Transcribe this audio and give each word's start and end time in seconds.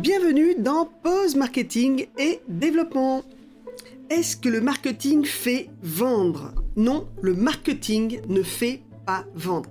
Bienvenue 0.00 0.54
dans 0.54 0.86
Pause 0.86 1.34
Marketing 1.34 2.06
et 2.18 2.40
Développement. 2.46 3.24
Est-ce 4.08 4.36
que 4.36 4.48
le 4.48 4.60
marketing 4.60 5.24
fait 5.24 5.70
vendre? 5.82 6.54
Non, 6.76 7.08
le 7.20 7.34
marketing 7.34 8.20
ne 8.28 8.44
fait 8.44 8.82
pas 9.06 9.26
vendre. 9.34 9.68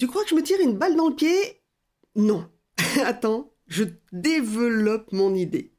Tu 0.00 0.08
crois 0.08 0.24
que 0.24 0.30
je 0.30 0.34
me 0.34 0.42
tire 0.42 0.58
une 0.60 0.76
balle 0.76 0.96
dans 0.96 1.08
le 1.08 1.14
pied? 1.14 1.60
Non. 2.16 2.48
Attends, 3.04 3.52
je 3.68 3.84
développe 4.12 5.12
mon 5.12 5.32
idée. 5.32 5.70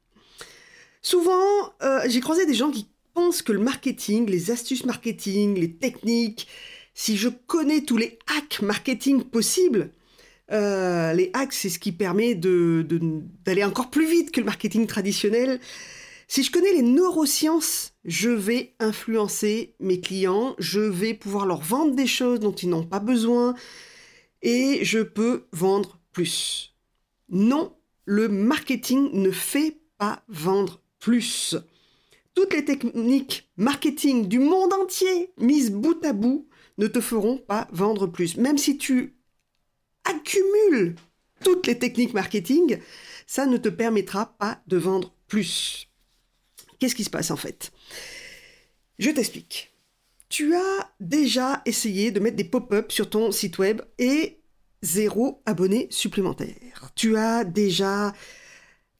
Souvent, 1.02 1.74
euh, 1.82 2.00
j'ai 2.06 2.20
croisé 2.20 2.46
des 2.46 2.54
gens 2.54 2.70
qui 2.70 2.88
pensent 3.12 3.42
que 3.42 3.52
le 3.52 3.60
marketing, 3.60 4.30
les 4.30 4.50
astuces 4.50 4.86
marketing, 4.86 5.58
les 5.58 5.74
techniques, 5.74 6.48
si 6.94 7.18
je 7.18 7.28
connais 7.28 7.82
tous 7.82 7.98
les 7.98 8.18
hacks 8.28 8.62
marketing 8.62 9.24
possibles, 9.24 9.90
euh, 10.50 11.12
les 11.12 11.30
hacks, 11.34 11.52
c'est 11.52 11.68
ce 11.68 11.78
qui 11.78 11.92
permet 11.92 12.34
d'aller 12.34 13.64
encore 13.64 13.90
plus 13.90 14.06
vite 14.06 14.30
que 14.30 14.40
le 14.40 14.46
marketing 14.46 14.86
traditionnel. 14.86 15.60
Si 16.26 16.42
je 16.42 16.50
connais 16.50 16.72
les 16.72 16.82
neurosciences, 16.82 17.94
je 18.04 18.28
vais 18.28 18.74
influencer 18.80 19.74
mes 19.80 20.00
clients, 20.00 20.54
je 20.58 20.80
vais 20.80 21.14
pouvoir 21.14 21.46
leur 21.46 21.62
vendre 21.62 21.94
des 21.94 22.06
choses 22.06 22.40
dont 22.40 22.52
ils 22.52 22.68
n'ont 22.68 22.84
pas 22.84 23.00
besoin 23.00 23.54
et 24.42 24.84
je 24.84 25.00
peux 25.00 25.46
vendre 25.52 25.98
plus. 26.12 26.74
Non, 27.30 27.74
le 28.04 28.28
marketing 28.28 29.10
ne 29.12 29.30
fait 29.30 29.80
pas 29.96 30.22
vendre 30.28 30.82
plus. 30.98 31.56
Toutes 32.34 32.52
les 32.52 32.64
techniques 32.64 33.50
marketing 33.56 34.28
du 34.28 34.38
monde 34.38 34.72
entier 34.72 35.32
mises 35.38 35.72
bout 35.72 36.04
à 36.04 36.12
bout 36.12 36.46
ne 36.78 36.86
te 36.86 37.00
feront 37.00 37.38
pas 37.38 37.68
vendre 37.72 38.06
plus. 38.06 38.36
Même 38.36 38.58
si 38.58 38.78
tu 38.78 39.17
accumules 40.08 40.96
toutes 41.42 41.66
les 41.66 41.78
techniques 41.78 42.14
marketing, 42.14 42.78
ça 43.26 43.46
ne 43.46 43.56
te 43.56 43.68
permettra 43.68 44.36
pas 44.38 44.60
de 44.66 44.76
vendre 44.76 45.12
plus. 45.28 45.88
Qu'est-ce 46.78 46.94
qui 46.94 47.04
se 47.04 47.10
passe 47.10 47.30
en 47.30 47.36
fait? 47.36 47.70
Je 48.98 49.10
t'explique. 49.10 49.72
Tu 50.28 50.54
as 50.54 50.90
déjà 51.00 51.62
essayé 51.64 52.10
de 52.10 52.20
mettre 52.20 52.36
des 52.36 52.44
pop-up 52.44 52.92
sur 52.92 53.08
ton 53.08 53.32
site 53.32 53.58
web 53.58 53.80
et 53.98 54.40
zéro 54.82 55.42
abonné 55.46 55.88
supplémentaire. 55.90 56.90
Tu 56.94 57.16
as 57.16 57.44
déjà 57.44 58.12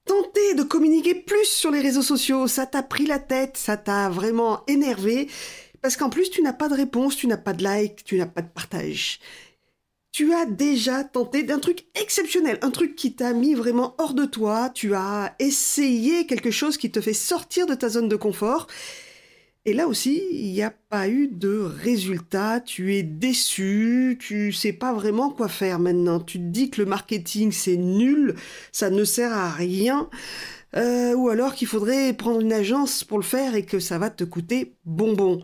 tenté 0.05 0.55
de 0.55 0.62
communiquer 0.62 1.15
plus 1.15 1.45
sur 1.45 1.70
les 1.70 1.81
réseaux 1.81 2.03
sociaux, 2.03 2.47
ça 2.48 2.67
t'a 2.67 2.83
pris 2.83 3.06
la 3.06 3.19
tête, 3.19 3.56
ça 3.59 3.77
t'a 3.77 4.09
vraiment 4.09 4.65
énervé, 4.67 5.28
parce 5.83 5.98
qu'en 5.98 6.09
plus 6.09 6.31
tu 6.31 6.41
n'as 6.41 6.55
pas 6.55 6.70
de 6.70 6.75
réponse, 6.75 7.15
tu 7.15 7.27
n'as 7.27 7.37
pas 7.37 7.53
de 7.53 7.62
like, 7.62 8.05
tu 8.05 8.17
n'as 8.17 8.27
pas 8.27 8.41
de 8.41 8.48
partage 8.48 9.20
tu 10.12 10.33
as 10.34 10.47
déjà 10.47 11.05
tenté 11.05 11.42
d'un 11.42 11.59
truc 11.59 11.87
exceptionnel, 11.95 12.59
un 12.62 12.70
truc 12.70 12.97
qui 12.97 13.14
t'a 13.14 13.33
mis 13.33 13.55
vraiment 13.55 13.95
hors 13.98 14.15
de 14.15 14.25
toi, 14.25 14.70
tu 14.70 14.95
as 14.95 15.34
essayé 15.39 16.27
quelque 16.27 16.50
chose 16.50 16.77
qui 16.77 16.91
te 16.91 17.00
fait 17.00 17.12
sortir 17.12 17.67
de 17.67 17.75
ta 17.75 17.89
zone 17.89 18.09
de 18.09 18.17
confort. 18.17 18.67
Et 19.65 19.75
là 19.75 19.87
aussi, 19.87 20.23
il 20.33 20.53
n'y 20.53 20.62
a 20.62 20.70
pas 20.70 21.09
eu 21.09 21.28
de 21.28 21.59
résultat, 21.59 22.61
tu 22.61 22.97
es 22.97 23.03
déçu, 23.03 24.17
tu 24.19 24.50
sais 24.50 24.73
pas 24.73 24.95
vraiment 24.95 25.31
quoi 25.31 25.48
faire 25.48 25.78
maintenant. 25.78 26.20
Tu 26.20 26.39
te 26.39 26.45
dis 26.45 26.70
que 26.70 26.81
le 26.81 26.89
marketing 26.89 27.53
c'est 27.53 27.77
nul, 27.77 28.34
ça 28.72 28.89
ne 28.89 29.05
sert 29.05 29.33
à 29.33 29.50
rien, 29.50 30.09
euh, 30.75 31.15
ou 31.15 31.28
alors 31.28 31.55
qu'il 31.55 31.69
faudrait 31.69 32.15
prendre 32.15 32.41
une 32.41 32.53
agence 32.53 33.05
pour 33.05 33.19
le 33.19 33.25
faire 33.25 33.55
et 33.55 33.65
que 33.65 33.78
ça 33.78 33.98
va 33.98 34.09
te 34.09 34.25
coûter 34.25 34.75
bonbon. 34.87 35.43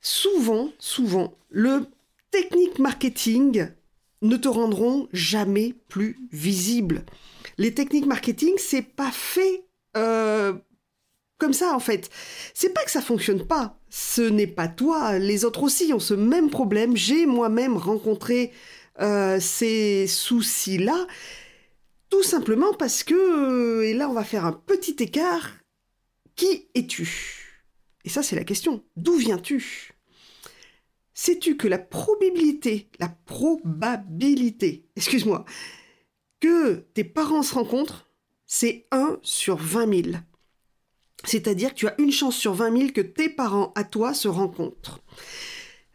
Souvent, 0.00 0.70
souvent, 0.78 1.34
le 1.50 1.86
techniques 2.30 2.78
marketing 2.78 3.68
ne 4.22 4.36
te 4.36 4.48
rendront 4.48 5.08
jamais 5.12 5.74
plus 5.88 6.18
visible. 6.30 7.04
Les 7.58 7.74
techniques 7.74 8.06
marketing, 8.06 8.54
c'est 8.58 8.82
pas 8.82 9.10
fait 9.10 9.64
euh, 9.96 10.54
comme 11.38 11.52
ça 11.52 11.74
en 11.74 11.80
fait. 11.80 12.10
C'est 12.54 12.72
pas 12.72 12.84
que 12.84 12.90
ça 12.90 13.00
fonctionne 13.00 13.46
pas. 13.46 13.78
Ce 13.88 14.22
n'est 14.22 14.46
pas 14.46 14.68
toi. 14.68 15.18
Les 15.18 15.44
autres 15.44 15.62
aussi 15.62 15.92
ont 15.92 16.00
ce 16.00 16.14
même 16.14 16.50
problème. 16.50 16.96
J'ai 16.96 17.26
moi-même 17.26 17.76
rencontré 17.76 18.52
euh, 19.00 19.40
ces 19.40 20.06
soucis-là. 20.06 21.06
Tout 22.10 22.22
simplement 22.22 22.72
parce 22.74 23.04
que, 23.04 23.82
et 23.82 23.94
là 23.94 24.08
on 24.08 24.12
va 24.12 24.24
faire 24.24 24.44
un 24.44 24.52
petit 24.52 24.96
écart, 24.98 25.56
qui 26.36 26.68
es-tu? 26.74 27.64
Et 28.04 28.08
ça 28.08 28.22
c'est 28.22 28.36
la 28.36 28.44
question. 28.44 28.84
D'où 28.96 29.14
viens-tu? 29.14 29.92
Sais-tu 31.14 31.56
que 31.56 31.68
la 31.68 31.78
probabilité, 31.78 32.88
la 32.98 33.08
probabilité, 33.08 34.86
excuse-moi, 34.96 35.44
que 36.40 36.86
tes 36.94 37.04
parents 37.04 37.42
se 37.42 37.54
rencontrent, 37.54 38.08
c'est 38.46 38.86
1 38.90 39.18
sur 39.22 39.56
20 39.56 40.02
000. 40.02 40.16
C'est-à-dire 41.24 41.70
que 41.70 41.74
tu 41.74 41.88
as 41.88 42.00
une 42.00 42.12
chance 42.12 42.36
sur 42.36 42.54
20 42.54 42.78
000 42.78 42.92
que 42.92 43.00
tes 43.00 43.28
parents 43.28 43.72
à 43.76 43.84
toi 43.84 44.14
se 44.14 44.28
rencontrent. 44.28 45.00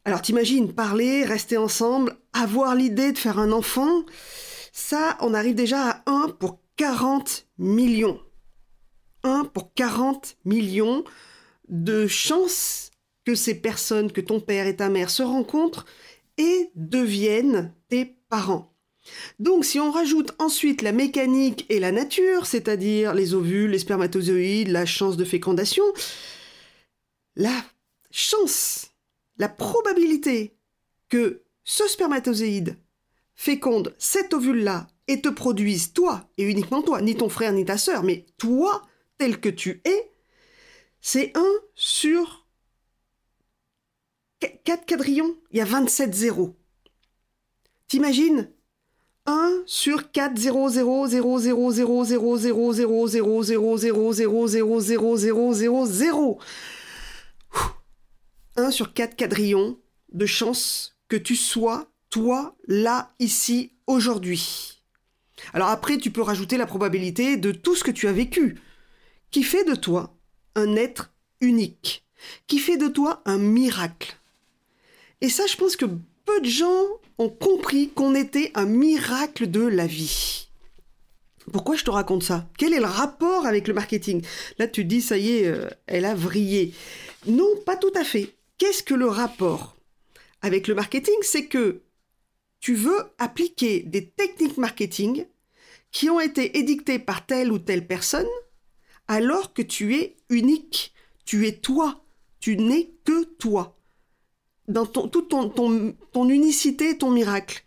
Alors 0.06 0.22
t'imagines 0.22 0.72
parler, 0.72 1.24
rester 1.24 1.58
ensemble, 1.58 2.16
avoir 2.34 2.76
l'idée 2.76 3.12
de 3.12 3.18
faire 3.18 3.40
un 3.40 3.52
enfant, 3.52 4.03
ça, 4.72 5.18
on 5.22 5.34
arrive 5.34 5.56
déjà 5.56 5.90
à 5.90 6.03
1 6.06 6.30
pour 6.40 6.59
40 6.76 7.47
millions. 7.58 8.20
1 9.24 9.46
pour 9.46 9.74
40 9.74 10.38
millions 10.46 11.03
de 11.70 12.08
chances 12.08 12.92
que 13.25 13.36
ces 13.36 13.56
personnes, 13.56 14.12
que 14.12 14.22
ton 14.22 14.40
père 14.40 14.68
et 14.68 14.75
ta 14.75 14.90
mère 14.90 15.09
se 15.09 15.24
rencontrent 15.24 15.86
et 16.38 16.69
deviennent 16.75 17.74
tes 17.90 18.06
parents. 18.30 18.72
Donc 19.40 19.66
si 19.66 19.80
on 19.80 19.91
rajoute 19.91 20.31
ensuite 20.40 20.81
la 20.81 20.91
mécanique 20.91 21.66
et 21.69 21.80
la 21.80 21.91
nature, 21.91 22.46
c'est-à-dire 22.46 23.14
les 23.14 23.34
ovules, 23.34 23.72
les 23.72 23.80
spermatozoïdes, 23.80 24.69
la 24.69 24.85
chance 24.85 25.18
de 25.18 25.25
fécondation, 25.25 25.84
la 27.35 27.64
chance, 28.12 28.88
la 29.38 29.50
probabilité 29.50 30.58
que 31.09 31.44
ce 31.64 31.88
spermatozoïde 31.88 32.78
féconde 33.35 33.94
cet 33.97 34.34
ovule-là 34.34 34.88
et 35.08 35.22
te 35.22 35.30
produise 35.30 35.94
toi, 35.94 36.28
et 36.38 36.44
uniquement 36.44 36.81
toi, 36.81 37.02
ni 37.02 37.16
ton 37.16 37.30
frère 37.30 37.53
ni 37.53 37.66
ta 37.66 37.78
sœur, 37.78 38.03
mais 38.03 38.25
toi 38.38 38.81
tel 39.18 39.40
que 39.40 39.50
tu 39.50 39.81
es, 39.85 40.12
c'est 41.00 41.31
1 41.35 41.44
sur 41.75 42.44
4 44.63 44.85
quadrillons, 44.85 45.35
il 45.51 45.57
y 45.57 45.61
a 45.61 45.66
27 45.66 46.13
zéros. 46.13 46.56
T'imagines 47.88 48.50
1 49.25 49.63
sur 49.66 50.11
4 50.11 50.38
0 50.38 50.69
0 50.69 51.07
0 51.07 51.39
0 51.39 51.72
0 51.72 51.72
0 51.72 52.38
0 52.38 52.72
0 52.72 53.07
0 53.07 53.07
0 53.07 53.44
0 53.44 53.78
0 53.78 54.13
0 54.13 54.47
0 54.47 54.79
0 54.79 55.17
0 55.17 55.53
0 55.53 55.85
0 55.85 56.39
1 58.57 58.72
sur 58.72 58.94
4 58.94 59.16
quadrillons 59.16 59.79
de 60.13 60.25
chance 60.25 60.97
que 61.09 61.16
tu 61.16 61.35
sois 61.35 61.88
toi 62.09 62.55
là 62.67 63.11
ici 63.19 63.73
aujourd'hui. 63.88 64.81
Alors 65.53 65.69
après 65.69 65.97
tu 65.97 66.11
peux 66.11 66.22
rajouter 66.22 66.57
la 66.57 66.66
probabilité 66.66 67.38
de 67.38 67.51
tout 67.51 67.75
ce 67.75 67.84
que 67.84 67.91
tu 67.91 68.07
as 68.07 68.13
vécu 68.13 68.59
qui 69.31 69.44
fait 69.44 69.66
de 69.66 69.75
toi 69.75 70.16
un 70.55 70.75
être 70.75 71.13
unique, 71.41 72.05
qui 72.47 72.59
fait 72.59 72.78
de 72.78 72.88
toi 72.88 73.22
un 73.25 73.38
miracle. 73.38 74.17
Et 75.22 75.30
ça, 75.30 75.46
je 75.48 75.56
pense 75.56 75.76
que 75.76 75.86
peu 76.26 76.42
de 76.42 76.50
gens 76.50 76.86
ont 77.18 77.30
compris 77.30 77.90
qu'on 77.90 78.16
était 78.16 78.52
un 78.56 78.66
miracle 78.66 79.50
de 79.50 79.62
la 79.62 79.88
vie. 79.88 80.50
Pourquoi 81.52 81.76
je 81.76 81.84
te 81.84 81.92
raconte 81.92 82.24
ça? 82.24 82.50
Quel 82.58 82.74
est 82.74 82.80
le 82.80 82.86
rapport 82.86 83.46
avec 83.46 83.68
le 83.68 83.74
marketing? 83.74 84.24
Là, 84.58 84.68
tu 84.68 84.84
te 84.84 84.88
dis, 84.88 85.02
ça 85.02 85.18
y 85.18 85.31
est, 85.31 85.48
euh, 85.48 85.70
elle 85.86 86.06
a 86.06 86.16
vrillé. 86.16 86.74
Non, 87.28 87.48
pas 87.66 87.78
tout 87.78 87.92
à 87.96 88.03
fait. 88.03 88.36
Qu'est-ce 88.58 88.84
que 88.84 88.94
le 88.94 89.08
rapport 89.08 89.78
avec 90.42 90.68
le 90.68 90.76
marketing? 90.76 91.16
C'est 91.22 91.46
que 91.46 91.82
tu 92.59 92.74
veux 92.74 93.00
appliquer 93.20 93.82
des 93.84 94.09
techniques 94.09 94.58
marketing 94.58 95.26
qui 95.91 96.09
ont 96.09 96.20
été 96.20 96.58
édictées 96.58 97.00
par 97.00 97.26
telle 97.26 97.52
ou 97.52 97.59
telle 97.59 97.85
personne 97.85 98.28
alors 99.08 99.53
que 99.53 99.61
tu 99.61 99.96
es 99.96 100.18
unique. 100.29 100.94
Tu 101.26 101.47
es 101.47 101.58
toi. 101.58 102.03
Tu 102.40 102.58
n'es 102.58 102.91
que 103.03 103.23
toi 103.23 103.74
dans 104.67 104.85
toute 104.85 105.29
ton, 105.29 105.50
ton, 105.50 106.29
unicité, 106.29 106.97
ton 106.97 107.12
miracle. 107.12 107.64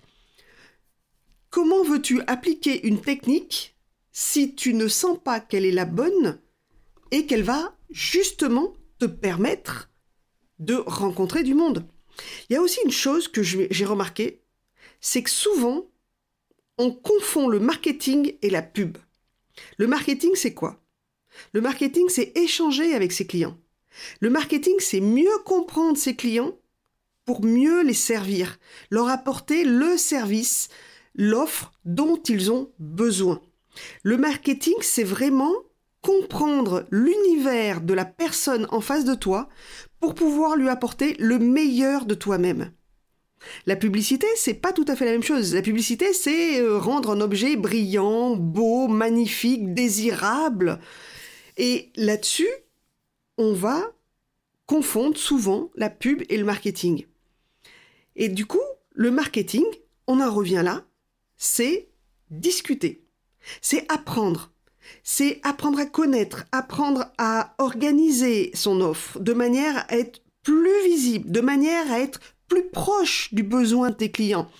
Comment 1.50 1.82
veux-tu 1.82 2.20
appliquer 2.26 2.86
une 2.86 3.00
technique 3.00 3.76
si 4.12 4.54
tu 4.54 4.74
ne 4.74 4.88
sens 4.88 5.18
pas 5.22 5.40
qu'elle 5.40 5.64
est 5.64 5.72
la 5.72 5.84
bonne 5.84 6.40
et 7.10 7.26
qu'elle 7.26 7.42
va 7.42 7.76
justement 7.90 8.74
te 8.98 9.06
permettre 9.06 9.90
de 10.58 10.74
rencontrer 10.74 11.42
du 11.42 11.54
monde? 11.54 11.86
Il 12.48 12.54
y 12.54 12.56
a 12.56 12.62
aussi 12.62 12.80
une 12.84 12.90
chose 12.90 13.28
que 13.28 13.42
j'ai 13.42 13.84
remarqué, 13.84 14.42
c'est 15.00 15.22
que 15.22 15.30
souvent, 15.30 15.86
on 16.76 16.92
confond 16.92 17.48
le 17.48 17.60
marketing 17.60 18.36
et 18.42 18.50
la 18.50 18.62
pub. 18.62 18.98
Le 19.76 19.86
marketing, 19.86 20.32
c'est 20.34 20.54
quoi? 20.54 20.80
Le 21.52 21.60
marketing, 21.60 22.08
c'est 22.08 22.36
échanger 22.36 22.94
avec 22.94 23.12
ses 23.12 23.26
clients. 23.26 23.56
Le 24.20 24.30
marketing, 24.30 24.74
c'est 24.78 25.00
mieux 25.00 25.38
comprendre 25.44 25.96
ses 25.96 26.14
clients 26.14 26.56
pour 27.28 27.44
mieux 27.44 27.82
les 27.82 27.92
servir, 27.92 28.58
leur 28.88 29.10
apporter 29.10 29.62
le 29.62 29.98
service, 29.98 30.70
l'offre 31.14 31.72
dont 31.84 32.16
ils 32.26 32.50
ont 32.50 32.70
besoin. 32.78 33.42
Le 34.02 34.16
marketing, 34.16 34.76
c'est 34.80 35.04
vraiment 35.04 35.52
comprendre 36.00 36.86
l'univers 36.90 37.82
de 37.82 37.92
la 37.92 38.06
personne 38.06 38.66
en 38.70 38.80
face 38.80 39.04
de 39.04 39.12
toi 39.12 39.50
pour 40.00 40.14
pouvoir 40.14 40.56
lui 40.56 40.70
apporter 40.70 41.16
le 41.18 41.38
meilleur 41.38 42.06
de 42.06 42.14
toi-même. 42.14 42.72
La 43.66 43.76
publicité, 43.76 44.26
c'est 44.36 44.54
pas 44.54 44.72
tout 44.72 44.86
à 44.88 44.96
fait 44.96 45.04
la 45.04 45.12
même 45.12 45.22
chose. 45.22 45.54
La 45.54 45.60
publicité, 45.60 46.14
c'est 46.14 46.62
euh, 46.62 46.78
rendre 46.78 47.10
un 47.10 47.20
objet 47.20 47.56
brillant, 47.56 48.36
beau, 48.36 48.88
magnifique, 48.88 49.74
désirable. 49.74 50.80
Et 51.58 51.90
là-dessus, 51.94 52.48
on 53.36 53.52
va 53.52 53.92
confondre 54.64 55.18
souvent 55.18 55.70
la 55.74 55.90
pub 55.90 56.22
et 56.30 56.38
le 56.38 56.44
marketing. 56.44 57.04
Et 58.18 58.28
du 58.28 58.46
coup, 58.46 58.60
le 58.94 59.12
marketing, 59.12 59.64
on 60.08 60.20
en 60.20 60.30
revient 60.30 60.62
là, 60.64 60.84
c'est 61.36 61.88
discuter, 62.30 63.06
c'est 63.62 63.90
apprendre, 63.90 64.50
c'est 65.04 65.40
apprendre 65.44 65.78
à 65.78 65.86
connaître, 65.86 66.44
apprendre 66.50 67.12
à 67.16 67.54
organiser 67.58 68.50
son 68.54 68.80
offre 68.80 69.20
de 69.20 69.32
manière 69.32 69.86
à 69.88 69.96
être 69.96 70.20
plus 70.42 70.84
visible, 70.84 71.30
de 71.30 71.40
manière 71.40 71.90
à 71.92 72.00
être 72.00 72.18
plus 72.48 72.68
proche 72.68 73.32
du 73.32 73.44
besoin 73.44 73.90
de 73.90 73.94
tes 73.94 74.10
clients. 74.10 74.50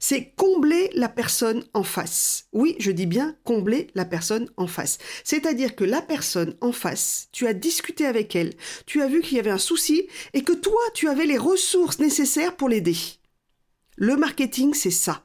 C'est 0.00 0.32
combler 0.36 0.90
la 0.94 1.08
personne 1.08 1.64
en 1.74 1.82
face. 1.82 2.46
Oui, 2.52 2.76
je 2.78 2.90
dis 2.90 3.06
bien 3.06 3.36
combler 3.44 3.88
la 3.94 4.04
personne 4.04 4.50
en 4.56 4.66
face. 4.66 4.98
C'est-à-dire 5.24 5.74
que 5.74 5.84
la 5.84 6.02
personne 6.02 6.56
en 6.60 6.72
face, 6.72 7.28
tu 7.32 7.46
as 7.46 7.54
discuté 7.54 8.06
avec 8.06 8.36
elle, 8.36 8.54
tu 8.86 9.02
as 9.02 9.08
vu 9.08 9.20
qu'il 9.20 9.36
y 9.36 9.40
avait 9.40 9.50
un 9.50 9.58
souci 9.58 10.06
et 10.34 10.42
que 10.42 10.52
toi, 10.52 10.80
tu 10.94 11.08
avais 11.08 11.26
les 11.26 11.38
ressources 11.38 11.98
nécessaires 11.98 12.56
pour 12.56 12.68
l'aider. 12.68 12.96
Le 13.96 14.16
marketing, 14.16 14.74
c'est 14.74 14.90
ça. 14.90 15.24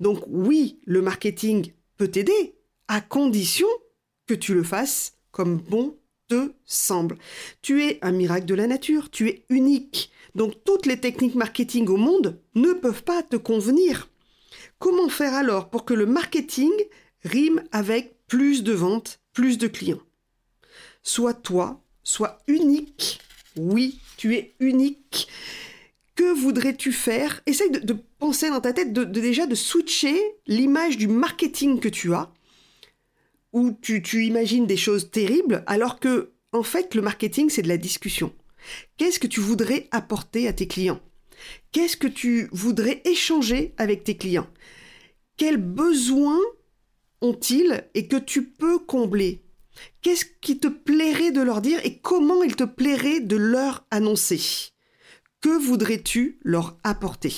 Donc 0.00 0.24
oui, 0.28 0.80
le 0.86 1.02
marketing 1.02 1.72
peut 1.96 2.08
t'aider, 2.08 2.56
à 2.88 3.00
condition 3.00 3.68
que 4.26 4.34
tu 4.34 4.54
le 4.54 4.62
fasses 4.62 5.12
comme 5.30 5.58
bon 5.58 5.96
te 6.28 6.52
semble. 6.64 7.18
Tu 7.60 7.84
es 7.84 7.98
un 8.02 8.12
miracle 8.12 8.46
de 8.46 8.54
la 8.54 8.66
nature, 8.66 9.10
tu 9.10 9.28
es 9.28 9.44
unique. 9.48 10.10
Donc 10.34 10.54
toutes 10.64 10.86
les 10.86 11.00
techniques 11.00 11.34
marketing 11.34 11.88
au 11.88 11.96
monde 11.96 12.40
ne 12.54 12.72
peuvent 12.72 13.02
pas 13.02 13.22
te 13.22 13.36
convenir. 13.36 14.08
Comment 14.78 15.08
faire 15.08 15.34
alors 15.34 15.70
pour 15.70 15.84
que 15.84 15.94
le 15.94 16.06
marketing 16.06 16.72
rime 17.24 17.62
avec 17.72 18.16
plus 18.26 18.62
de 18.62 18.72
ventes, 18.72 19.20
plus 19.32 19.58
de 19.58 19.66
clients? 19.66 20.00
Sois 21.02 21.34
toi, 21.34 21.82
sois 22.02 22.38
unique. 22.46 23.20
Oui, 23.56 24.00
tu 24.16 24.34
es 24.34 24.54
unique. 24.60 25.28
Que 26.14 26.32
voudrais-tu 26.34 26.92
faire? 26.92 27.40
Essaye 27.46 27.70
de, 27.70 27.96
penser 28.18 28.50
dans 28.50 28.60
ta 28.60 28.72
tête, 28.72 28.92
de, 28.92 29.04
déjà 29.04 29.46
de 29.46 29.54
switcher 29.54 30.20
l'image 30.46 30.96
du 30.96 31.08
marketing 31.08 31.80
que 31.80 31.88
tu 31.88 32.12
as 32.14 32.32
où 33.52 33.72
tu, 33.72 34.02
tu 34.02 34.24
imagines 34.24 34.66
des 34.66 34.76
choses 34.76 35.10
terribles, 35.10 35.64
alors 35.66 35.98
que, 35.98 36.30
en 36.52 36.62
fait, 36.62 36.94
le 36.94 37.02
marketing, 37.02 37.50
c'est 37.50 37.62
de 37.62 37.68
la 37.68 37.76
discussion. 37.76 38.32
Qu'est-ce 38.96 39.18
que 39.18 39.26
tu 39.26 39.40
voudrais 39.40 39.88
apporter 39.90 40.48
à 40.48 40.52
tes 40.52 40.66
clients? 40.66 41.00
Qu'est-ce 41.72 41.96
que 41.96 42.06
tu 42.06 42.48
voudrais 42.52 43.02
échanger 43.04 43.74
avec 43.78 44.04
tes 44.04 44.16
clients? 44.16 44.48
Quels 45.36 45.56
besoins 45.56 46.40
ont-ils 47.20 47.84
et 47.94 48.08
que 48.08 48.16
tu 48.16 48.44
peux 48.44 48.78
combler? 48.78 49.42
Qu'est-ce 50.02 50.26
qui 50.40 50.58
te 50.58 50.68
plairait 50.68 51.32
de 51.32 51.40
leur 51.40 51.60
dire 51.60 51.80
et 51.84 51.98
comment 51.98 52.42
il 52.42 52.56
te 52.56 52.64
plairait 52.64 53.20
de 53.20 53.36
leur 53.36 53.86
annoncer? 53.90 54.40
Que 55.40 55.58
voudrais-tu 55.58 56.38
leur 56.42 56.78
apporter? 56.84 57.34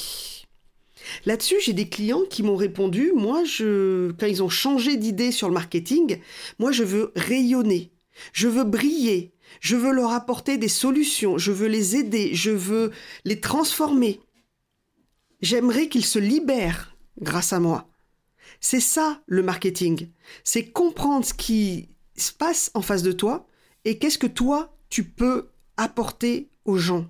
Là-dessus, 1.27 1.57
j'ai 1.65 1.73
des 1.73 1.89
clients 1.89 2.23
qui 2.29 2.43
m'ont 2.43 2.57
répondu, 2.57 3.13
moi, 3.15 3.45
je, 3.45 4.13
quand 4.13 4.27
ils 4.27 4.43
ont 4.43 4.49
changé 4.49 4.97
d'idée 4.97 5.33
sur 5.33 5.49
le 5.49 5.55
marketing, 5.55 6.19
moi, 6.59 6.73
je 6.73 6.85
veux 6.85 7.13
rayonner, 7.17 7.93
je 8.33 8.49
veux 8.49 8.65
briller, 8.65 9.32
je 9.61 9.77
veux 9.77 9.93
leur 9.93 10.13
apporter 10.13 10.59
des 10.59 10.69
solutions, 10.69 11.39
je 11.39 11.53
veux 11.53 11.69
les 11.69 11.97
aider, 11.97 12.35
je 12.35 12.51
veux 12.51 12.93
les 13.25 13.41
transformer. 13.41 14.21
J'aimerais 15.41 15.89
qu'ils 15.89 16.05
se 16.05 16.19
libèrent 16.19 16.97
grâce 17.21 17.53
à 17.53 17.61
moi. 17.61 17.89
C'est 18.61 18.81
ça 18.81 19.21
le 19.27 19.43
marketing. 19.43 20.09
C'est 20.45 20.71
comprendre 20.71 21.25
ce 21.25 21.35
qui 21.35 21.89
se 22.17 22.33
passe 22.33 22.71
en 22.75 22.83
face 22.83 23.03
de 23.03 23.13
toi 23.13 23.47
et 23.85 23.99
qu'est-ce 23.99 24.19
que 24.19 24.27
toi 24.27 24.77
tu 24.89 25.05
peux 25.05 25.49
apporter 25.77 26.51
aux 26.65 26.77
gens. 26.77 27.07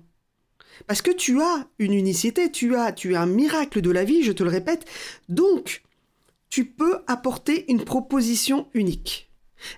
Parce 0.87 1.01
que 1.01 1.11
tu 1.11 1.41
as 1.41 1.67
une 1.79 1.93
unicité, 1.93 2.51
tu 2.51 2.75
as, 2.75 2.91
tu 2.91 3.15
as 3.15 3.21
un 3.21 3.27
miracle 3.27 3.81
de 3.81 3.91
la 3.91 4.03
vie, 4.03 4.23
je 4.23 4.31
te 4.31 4.43
le 4.43 4.49
répète. 4.49 4.85
Donc, 5.29 5.83
tu 6.49 6.65
peux 6.65 6.99
apporter 7.07 7.71
une 7.71 7.83
proposition 7.83 8.67
unique. 8.73 9.32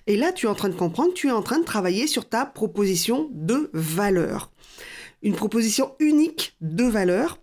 Et 0.06 0.16
là, 0.16 0.32
tu 0.32 0.46
es 0.46 0.48
en 0.48 0.54
train 0.54 0.68
de 0.68 0.74
comprendre, 0.74 1.14
tu 1.14 1.28
es 1.28 1.32
en 1.32 1.42
train 1.42 1.58
de 1.58 1.64
travailler 1.64 2.06
sur 2.06 2.28
ta 2.28 2.46
proposition 2.46 3.28
de 3.32 3.70
valeur. 3.72 4.50
Une 5.22 5.34
proposition 5.34 5.94
unique 5.98 6.56
de 6.60 6.84
valeur, 6.84 7.38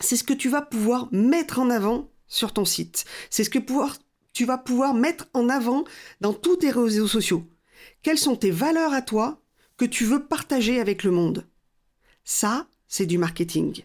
c'est 0.00 0.16
ce 0.16 0.24
que 0.24 0.32
tu 0.32 0.48
vas 0.48 0.62
pouvoir 0.62 1.08
mettre 1.12 1.58
en 1.58 1.70
avant 1.70 2.10
sur 2.26 2.52
ton 2.52 2.64
site. 2.64 3.04
C'est 3.30 3.44
ce 3.44 3.50
que 3.50 3.58
tu 4.32 4.44
vas 4.44 4.58
pouvoir 4.58 4.94
mettre 4.94 5.28
en 5.34 5.48
avant 5.48 5.84
dans 6.20 6.32
tous 6.32 6.56
tes 6.56 6.70
réseaux 6.70 7.08
sociaux. 7.08 7.44
Quelles 8.02 8.18
sont 8.18 8.36
tes 8.36 8.50
valeurs 8.50 8.92
à 8.92 9.02
toi 9.02 9.42
que 9.76 9.84
tu 9.84 10.04
veux 10.04 10.26
partager 10.26 10.80
avec 10.80 11.04
le 11.04 11.10
monde? 11.10 11.46
Ça, 12.24 12.66
c'est 12.88 13.06
du 13.06 13.18
marketing. 13.18 13.84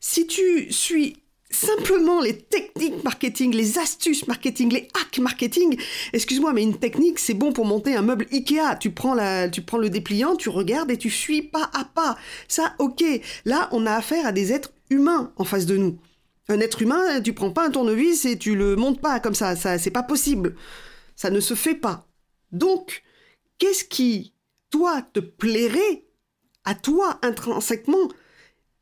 Si 0.00 0.26
tu 0.26 0.72
suis 0.72 1.16
simplement 1.54 2.20
les 2.20 2.36
techniques 2.36 3.02
marketing, 3.04 3.54
les 3.54 3.78
astuces 3.78 4.26
marketing, 4.26 4.72
les 4.72 4.88
hacks 4.94 5.18
marketing. 5.18 5.78
Excuse-moi, 6.12 6.52
mais 6.52 6.62
une 6.62 6.78
technique, 6.78 7.18
c'est 7.18 7.34
bon 7.34 7.52
pour 7.52 7.64
monter 7.64 7.94
un 7.94 8.02
meuble 8.02 8.26
Ikea. 8.32 8.76
Tu 8.80 8.90
prends 8.90 9.14
la, 9.14 9.48
tu 9.48 9.62
prends 9.62 9.78
le 9.78 9.90
dépliant, 9.90 10.36
tu 10.36 10.48
regardes 10.48 10.90
et 10.90 10.98
tu 10.98 11.10
suis 11.10 11.42
pas 11.42 11.70
à 11.72 11.84
pas. 11.84 12.16
Ça, 12.48 12.74
ok. 12.78 13.02
Là, 13.44 13.68
on 13.72 13.86
a 13.86 13.92
affaire 13.92 14.26
à 14.26 14.32
des 14.32 14.52
êtres 14.52 14.72
humains 14.90 15.32
en 15.36 15.44
face 15.44 15.66
de 15.66 15.76
nous. 15.76 15.98
Un 16.48 16.60
être 16.60 16.82
humain, 16.82 17.20
tu 17.22 17.32
prends 17.32 17.50
pas 17.50 17.66
un 17.66 17.70
tournevis 17.70 18.24
et 18.26 18.38
tu 18.38 18.54
le 18.54 18.76
montes 18.76 19.00
pas 19.00 19.20
comme 19.20 19.34
ça. 19.34 19.56
Ça, 19.56 19.78
c'est 19.78 19.90
pas 19.90 20.02
possible. 20.02 20.56
Ça 21.16 21.30
ne 21.30 21.40
se 21.40 21.54
fait 21.54 21.74
pas. 21.74 22.06
Donc, 22.52 23.02
qu'est-ce 23.58 23.84
qui, 23.84 24.34
toi, 24.70 25.02
te 25.12 25.20
plairait 25.20 26.04
à 26.64 26.74
toi 26.74 27.18
intrinsèquement 27.22 28.08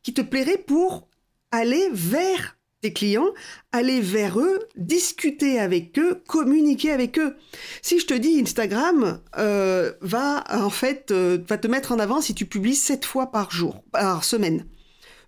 qui 0.02 0.12
te 0.12 0.22
plairait 0.22 0.58
pour 0.58 1.08
aller 1.52 1.88
vers 1.92 2.56
tes 2.82 2.92
clients, 2.92 3.28
aller 3.70 4.00
vers 4.00 4.40
eux, 4.40 4.58
discuter 4.76 5.60
avec 5.60 5.96
eux, 5.98 6.20
communiquer 6.26 6.90
avec 6.90 7.18
eux. 7.18 7.36
Si 7.80 8.00
je 8.00 8.06
te 8.06 8.14
dis 8.14 8.40
Instagram 8.40 9.20
euh, 9.38 9.92
va 10.00 10.44
en 10.50 10.68
fait 10.68 11.12
euh, 11.12 11.38
te 11.38 11.68
mettre 11.68 11.92
en 11.92 12.00
avant 12.00 12.20
si 12.20 12.34
tu 12.34 12.44
publies 12.44 12.74
sept 12.74 13.04
fois 13.04 13.30
par 13.30 13.52
jour, 13.52 13.82
par 13.92 14.24
semaine. 14.24 14.66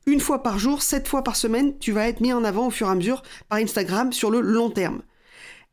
Une 0.07 0.21
fois 0.21 0.43
par 0.43 0.59
jour, 0.59 0.83
sept 0.83 1.07
fois 1.07 1.23
par 1.23 1.37
semaine, 1.37 1.79
tu 1.79 1.93
vas 1.93 2.09
être 2.09 2.21
mis 2.21 2.33
en 2.33 2.45
avant 2.45 2.67
au 2.67 2.71
fur 2.71 2.89
et 2.89 2.91
à 2.91 2.95
mesure 2.97 3.23
par 3.49 3.59
Instagram 3.59 4.13
sur 4.13 4.31
le 4.31 4.41
long 4.41 4.69
terme. 4.69 5.03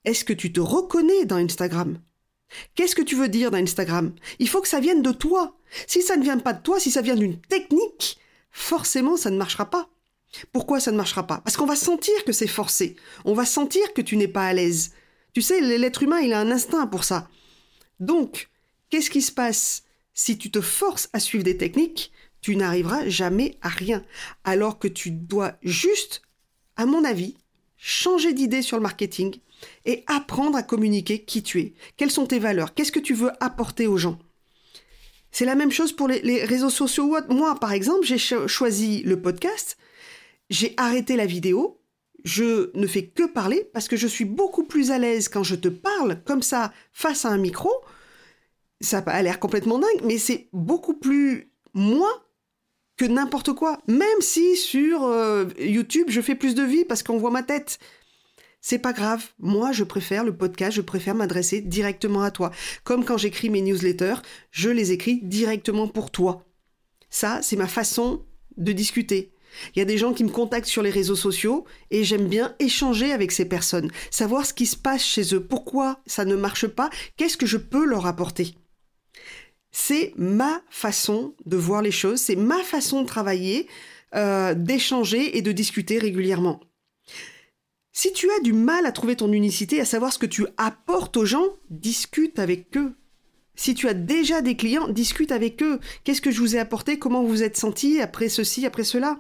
Est-ce 0.06 0.24
que 0.24 0.34
tu 0.34 0.54
te 0.54 0.62
reconnais 0.62 1.26
dans 1.26 1.36
Instagram? 1.36 1.98
Qu'est-ce 2.76 2.96
que 2.96 3.02
tu 3.02 3.16
veux 3.16 3.28
dire 3.28 3.50
dans 3.50 3.58
Instagram? 3.58 4.14
Il 4.38 4.48
faut 4.48 4.62
que 4.62 4.68
ça 4.68 4.80
vienne 4.80 5.02
de 5.02 5.12
toi. 5.12 5.58
Si 5.88 6.04
ça 6.04 6.16
ne 6.16 6.24
vient 6.24 6.38
pas 6.38 6.54
de 6.54 6.62
toi, 6.62 6.80
si 6.80 6.92
ça 6.92 7.02
vient 7.02 7.16
d'une 7.16 7.40
technique, 7.42 8.20
forcément 8.52 9.18
ça 9.18 9.32
ne 9.32 9.38
marchera 9.38 9.66
pas. 9.66 9.90
Pourquoi 10.52 10.80
ça 10.80 10.92
ne 10.92 10.98
marchera 10.98 11.28
pas? 11.28 11.40
Parce 11.40 11.58
qu'on 11.58 11.66
va 11.66 11.76
sentir 11.76 12.24
que 12.26 12.32
c'est 12.32 12.48
forcé. 12.48 12.96
On 13.26 13.34
va 13.34 13.46
sentir 13.46 13.94
que 13.94 14.02
tu 14.02 14.18
n'es 14.18 14.28
pas 14.28 14.46
à 14.46 14.54
l'aise. 14.54 14.92
Tu 15.34 15.42
sais, 15.42 15.62
l'être 15.62 16.04
humain, 16.04 16.20
il 16.20 16.34
a 16.34 16.40
un 16.40 16.52
instinct 16.52 16.88
pour 16.88 17.04
ça. 17.04 17.30
Donc, 18.00 18.50
qu'est-ce 18.90 19.10
qui 19.10 19.22
se 19.22 19.32
passe? 19.32 19.84
Si 20.14 20.38
tu 20.38 20.52
te 20.52 20.62
forces 20.62 21.10
à 21.14 21.20
suivre 21.20 21.44
des 21.44 21.58
techniques, 21.58 22.12
tu 22.42 22.56
n'arriveras 22.56 23.08
jamais 23.08 23.58
à 23.62 23.70
rien. 23.70 24.04
Alors 24.44 24.80
que 24.80 24.88
tu 24.88 25.12
dois 25.12 25.54
juste, 25.62 26.22
à 26.76 26.86
mon 26.86 27.06
avis, 27.06 27.36
changer 27.78 28.34
d'idée 28.34 28.62
sur 28.62 28.78
le 28.78 28.84
marketing 28.84 29.38
et 29.86 30.04
apprendre 30.08 30.58
à 30.58 30.64
communiquer 30.64 31.24
qui 31.24 31.44
tu 31.44 31.60
es. 31.60 31.74
Quelles 31.98 32.12
sont 32.12 32.26
tes 32.26 32.40
valeurs? 32.40 32.74
Qu'est-ce 32.74 32.92
que 32.92 33.00
tu 33.00 33.14
veux 33.14 33.32
apporter 33.40 33.88
aux 33.88 33.98
gens? 33.98 34.20
C'est 35.32 35.46
la 35.46 35.56
même 35.56 35.72
chose 35.72 35.94
pour 35.94 36.08
les, 36.08 36.44
réseaux 36.44 36.70
sociaux. 36.70 37.16
Moi, 37.30 37.56
par 37.56 37.72
exemple, 37.72 38.06
j'ai 38.06 38.18
choisi 38.18 39.02
le 39.04 39.22
podcast, 39.22 39.78
j'ai 40.52 40.74
arrêté 40.78 41.16
la 41.16 41.26
vidéo, 41.26 41.82
je 42.24 42.78
ne 42.78 42.86
fais 42.86 43.08
que 43.08 43.26
parler 43.26 43.68
parce 43.74 43.88
que 43.88 43.96
je 43.96 44.06
suis 44.06 44.26
beaucoup 44.26 44.64
plus 44.64 44.92
à 44.92 45.00
l'aise 45.00 45.30
quand 45.30 45.44
je 45.44 45.56
te 45.56 45.70
parle 45.70 46.22
comme 46.24 46.44
ça 46.44 46.72
face 46.92 47.26
à 47.26 47.30
un 47.30 47.38
micro. 47.38 47.72
Ça 48.82 49.00
a 49.00 49.22
l'air 49.24 49.40
complètement 49.40 49.80
dingue, 49.80 50.02
mais 50.04 50.18
c'est 50.18 50.50
beaucoup 50.54 50.94
plus 50.94 51.52
moi 51.74 52.28
que 52.98 53.06
n'importe 53.06 53.54
quoi. 53.54 53.80
Même 53.88 54.22
si 54.22 54.58
sur 54.58 55.04
euh, 55.04 55.46
YouTube, 55.58 56.08
je 56.10 56.22
fais 56.22 56.36
plus 56.36 56.54
de 56.54 56.64
vie 56.64 56.86
parce 56.86 57.02
qu'on 57.02 57.18
voit 57.18 57.32
ma 57.32 57.44
tête. 57.44 57.80
C'est 58.60 58.78
pas 58.78 58.94
grave. 58.94 59.26
Moi, 59.40 59.72
je 59.72 59.84
préfère 59.84 60.24
le 60.24 60.36
podcast, 60.36 60.76
je 60.76 60.82
préfère 60.82 61.16
m'adresser 61.16 61.62
directement 61.62 62.22
à 62.22 62.30
toi. 62.30 62.52
Comme 62.84 63.06
quand 63.06 63.18
j'écris 63.18 63.50
mes 63.50 63.62
newsletters, 63.62 64.22
je 64.52 64.70
les 64.70 64.92
écris 64.92 65.22
directement 65.24 65.88
pour 65.88 66.12
toi. 66.12 66.46
Ça, 67.10 67.40
c'est 67.42 67.56
ma 67.56 67.68
façon 67.68 68.26
de 68.58 68.72
discuter. 68.74 69.31
Il 69.76 69.80
y 69.80 69.82
a 69.82 69.86
des 69.86 69.98
gens 69.98 70.14
qui 70.14 70.24
me 70.24 70.30
contactent 70.30 70.68
sur 70.68 70.82
les 70.82 70.90
réseaux 70.90 71.16
sociaux 71.16 71.66
et 71.90 72.04
j'aime 72.04 72.28
bien 72.28 72.56
échanger 72.60 73.12
avec 73.12 73.32
ces 73.32 73.46
personnes, 73.46 73.92
savoir 74.10 74.46
ce 74.46 74.54
qui 74.54 74.66
se 74.66 74.78
passe 74.78 75.04
chez 75.04 75.34
eux, 75.36 75.44
pourquoi 75.44 76.00
ça 76.06 76.26
ne 76.26 76.36
marche 76.36 76.68
pas, 76.68 76.90
qu'est-ce 77.18 77.38
que 77.38 77.46
je 77.46 77.58
peux 77.58 77.86
leur 77.86 78.06
apporter. 78.06 78.56
C'est 79.72 80.14
ma 80.18 80.62
façon 80.70 81.36
de 81.46 81.58
voir 81.58 81.82
les 81.82 81.92
choses, 81.92 82.20
c'est 82.20 82.36
ma 82.36 82.62
façon 82.64 83.02
de 83.02 83.08
travailler, 83.08 83.68
euh, 84.16 84.54
d'échanger 84.54 85.38
et 85.38 85.42
de 85.42 85.52
discuter 85.52 85.98
régulièrement. 85.98 86.60
Si 87.94 88.14
tu 88.14 88.30
as 88.32 88.40
du 88.40 88.54
mal 88.54 88.86
à 88.86 88.92
trouver 88.92 89.16
ton 89.16 89.32
unicité, 89.32 89.80
à 89.82 89.86
savoir 89.86 90.14
ce 90.14 90.20
que 90.20 90.26
tu 90.26 90.46
apportes 90.58 91.18
aux 91.18 91.26
gens, 91.26 91.46
discute 91.70 92.40
avec 92.40 92.76
eux. 92.78 92.94
Si 93.56 93.76
tu 93.76 93.88
as 93.88 93.94
déjà 93.94 94.42
des 94.42 94.56
clients, 94.56 94.88
discute 94.88 95.32
avec 95.32 95.62
eux. 95.62 95.80
Qu'est-ce 96.04 96.22
que 96.22 96.32
je 96.32 96.40
vous 96.40 96.56
ai 96.56 96.60
apporté? 96.60 96.98
Comment 96.98 97.22
vous 97.22 97.30
vous 97.30 97.44
êtes 97.44 97.58
senti 97.58 98.02
après 98.02 98.30
ceci, 98.30 98.66
après 98.66 98.86
cela? 98.86 99.20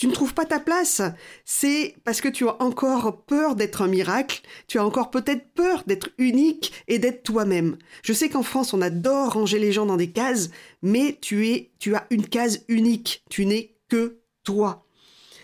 Tu 0.00 0.06
ne 0.06 0.12
trouves 0.12 0.32
pas 0.32 0.46
ta 0.46 0.58
place, 0.58 1.02
c'est 1.44 1.94
parce 2.04 2.22
que 2.22 2.28
tu 2.28 2.48
as 2.48 2.62
encore 2.62 3.22
peur 3.26 3.54
d'être 3.54 3.82
un 3.82 3.86
miracle, 3.86 4.40
tu 4.66 4.78
as 4.78 4.84
encore 4.84 5.10
peut-être 5.10 5.52
peur 5.52 5.82
d'être 5.86 6.08
unique 6.16 6.72
et 6.88 6.98
d'être 6.98 7.22
toi-même. 7.22 7.76
Je 8.02 8.14
sais 8.14 8.30
qu'en 8.30 8.42
France, 8.42 8.72
on 8.72 8.80
adore 8.80 9.34
ranger 9.34 9.58
les 9.58 9.72
gens 9.72 9.84
dans 9.84 9.98
des 9.98 10.10
cases, 10.10 10.48
mais 10.80 11.18
tu 11.20 11.48
es, 11.48 11.70
tu 11.78 11.94
as 11.94 12.06
une 12.08 12.26
case 12.26 12.64
unique, 12.68 13.24
tu 13.28 13.44
n'es 13.44 13.76
que 13.90 14.22
toi. 14.42 14.86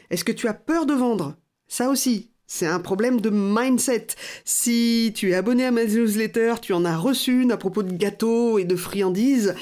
Est-ce 0.08 0.24
que 0.24 0.32
tu 0.32 0.48
as 0.48 0.54
peur 0.54 0.86
de 0.86 0.94
vendre? 0.94 1.36
Ça 1.68 1.90
aussi, 1.90 2.30
c'est 2.46 2.64
un 2.66 2.80
problème 2.80 3.20
de 3.20 3.28
mindset. 3.28 4.06
Si 4.46 5.12
tu 5.14 5.32
es 5.32 5.34
abonné 5.34 5.66
à 5.66 5.70
ma 5.70 5.84
newsletter, 5.84 6.54
tu 6.62 6.72
en 6.72 6.86
as 6.86 6.96
reçu 6.96 7.42
une 7.42 7.52
à 7.52 7.58
propos 7.58 7.82
de 7.82 7.94
gâteaux 7.94 8.58
et 8.58 8.64
de 8.64 8.76
friandises. 8.76 9.54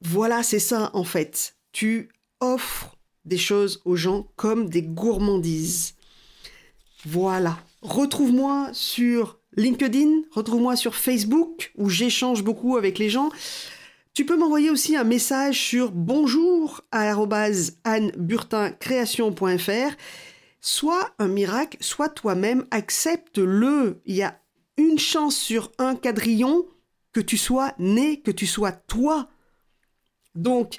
Voilà, 0.00 0.44
c'est 0.44 0.60
ça 0.60 0.92
en 0.94 1.02
fait. 1.02 1.56
Tu 1.72 2.10
offres 2.38 2.95
des 3.26 3.38
choses 3.38 3.82
aux 3.84 3.96
gens 3.96 4.28
comme 4.36 4.70
des 4.70 4.82
gourmandises. 4.82 5.94
Voilà. 7.04 7.58
Retrouve-moi 7.82 8.70
sur 8.72 9.38
LinkedIn, 9.56 10.22
retrouve-moi 10.32 10.76
sur 10.76 10.94
Facebook 10.94 11.72
où 11.76 11.88
j'échange 11.88 12.42
beaucoup 12.42 12.76
avec 12.76 12.98
les 12.98 13.10
gens. 13.10 13.30
Tu 14.14 14.24
peux 14.24 14.36
m'envoyer 14.36 14.70
aussi 14.70 14.96
un 14.96 15.04
message 15.04 15.60
sur 15.60 15.92
bonjour 15.92 16.80
à 16.90 17.14
création.fr. 18.80 19.96
Soit 20.60 21.14
un 21.18 21.28
miracle, 21.28 21.76
soit 21.80 22.08
toi-même, 22.08 22.66
accepte-le. 22.70 24.00
Il 24.06 24.16
y 24.16 24.22
a 24.22 24.40
une 24.78 24.98
chance 24.98 25.36
sur 25.36 25.70
un 25.78 25.94
quadrillon 25.94 26.66
que 27.12 27.20
tu 27.20 27.36
sois 27.36 27.74
né, 27.78 28.20
que 28.20 28.30
tu 28.30 28.46
sois 28.46 28.72
toi. 28.72 29.28
Donc, 30.34 30.78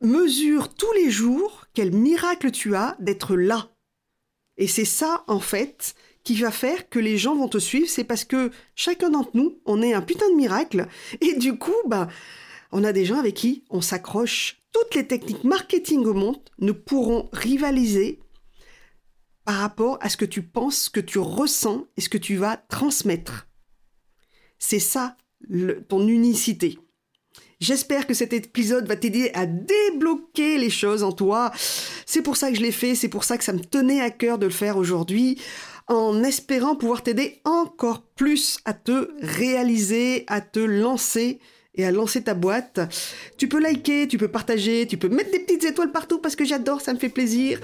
mesure 0.00 0.74
tous 0.74 0.92
les 0.94 1.10
jours 1.10 1.66
quel 1.74 1.92
miracle 1.92 2.50
tu 2.50 2.74
as 2.74 2.96
d'être 3.00 3.36
là. 3.36 3.70
Et 4.56 4.68
c'est 4.68 4.84
ça, 4.84 5.24
en 5.26 5.40
fait, 5.40 5.94
qui 6.22 6.36
va 6.36 6.50
faire 6.50 6.88
que 6.88 6.98
les 6.98 7.18
gens 7.18 7.36
vont 7.36 7.48
te 7.48 7.58
suivre. 7.58 7.88
C'est 7.88 8.04
parce 8.04 8.24
que 8.24 8.50
chacun 8.74 9.10
d'entre 9.10 9.30
nous, 9.34 9.60
on 9.64 9.82
est 9.82 9.94
un 9.94 10.02
putain 10.02 10.28
de 10.30 10.36
miracle. 10.36 10.86
Et 11.20 11.34
du 11.34 11.58
coup, 11.58 11.74
bah, 11.86 12.08
on 12.72 12.84
a 12.84 12.92
des 12.92 13.04
gens 13.04 13.18
avec 13.18 13.34
qui 13.34 13.64
on 13.70 13.80
s'accroche. 13.80 14.62
Toutes 14.72 14.94
les 14.94 15.06
techniques 15.06 15.44
marketing 15.44 16.04
au 16.04 16.14
monde 16.14 16.40
ne 16.58 16.72
pourront 16.72 17.28
rivaliser 17.32 18.20
par 19.44 19.56
rapport 19.56 19.98
à 20.00 20.08
ce 20.08 20.16
que 20.16 20.24
tu 20.24 20.42
penses, 20.42 20.84
ce 20.84 20.90
que 20.90 21.00
tu 21.00 21.18
ressens 21.18 21.86
et 21.96 22.00
ce 22.00 22.08
que 22.08 22.18
tu 22.18 22.36
vas 22.36 22.56
transmettre. 22.56 23.46
C'est 24.58 24.80
ça 24.80 25.16
ton 25.88 26.08
unicité. 26.08 26.78
J'espère 27.64 28.06
que 28.06 28.12
cet 28.12 28.34
épisode 28.34 28.86
va 28.86 28.94
t'aider 28.94 29.30
à 29.32 29.46
débloquer 29.46 30.58
les 30.58 30.68
choses 30.68 31.02
en 31.02 31.12
toi. 31.12 31.50
C'est 32.04 32.20
pour 32.20 32.36
ça 32.36 32.50
que 32.50 32.58
je 32.58 32.60
l'ai 32.60 32.70
fait, 32.70 32.94
c'est 32.94 33.08
pour 33.08 33.24
ça 33.24 33.38
que 33.38 33.44
ça 33.44 33.54
me 33.54 33.60
tenait 33.60 34.02
à 34.02 34.10
cœur 34.10 34.36
de 34.36 34.44
le 34.44 34.52
faire 34.52 34.76
aujourd'hui, 34.76 35.40
en 35.88 36.22
espérant 36.22 36.76
pouvoir 36.76 37.02
t'aider 37.02 37.40
encore 37.46 38.02
plus 38.02 38.58
à 38.66 38.74
te 38.74 39.08
réaliser, 39.22 40.24
à 40.26 40.42
te 40.42 40.58
lancer 40.58 41.40
et 41.74 41.86
à 41.86 41.90
lancer 41.90 42.20
ta 42.20 42.34
boîte. 42.34 42.80
Tu 43.38 43.48
peux 43.48 43.60
liker, 43.60 44.08
tu 44.08 44.18
peux 44.18 44.28
partager, 44.28 44.86
tu 44.86 44.98
peux 44.98 45.08
mettre 45.08 45.30
des 45.30 45.38
petites 45.38 45.64
étoiles 45.64 45.90
partout 45.90 46.18
parce 46.18 46.36
que 46.36 46.44
j'adore, 46.44 46.82
ça 46.82 46.92
me 46.92 46.98
fait 46.98 47.08
plaisir. 47.08 47.60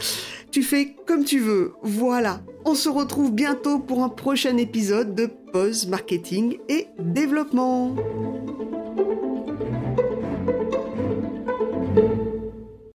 Tu 0.51 0.63
fais 0.63 0.97
comme 1.07 1.27
tu 1.27 1.41
veux. 1.41 1.75
Voilà. 1.83 2.41
On 2.65 2.75
se 2.75 2.89
retrouve 2.89 3.35
bientôt 3.35 3.79
pour 3.79 4.03
un 4.03 4.09
prochain 4.09 4.57
épisode 4.57 5.15
de 5.15 5.29
Pause 5.53 5.89
Marketing 5.89 6.57
et 6.71 6.87
Développement. 6.99 7.97